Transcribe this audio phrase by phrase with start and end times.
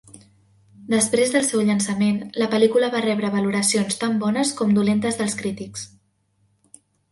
[0.93, 5.87] Després del seu llançament, la pel·lícula va rebre valoracions tant bones com dolentes dels crítics.